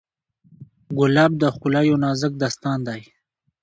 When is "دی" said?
2.87-3.01